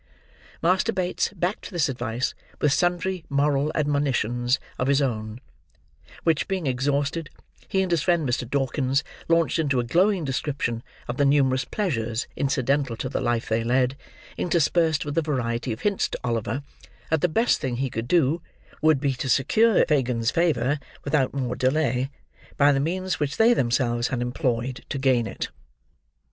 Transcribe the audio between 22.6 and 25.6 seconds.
the means which they themselves had employed to gain it.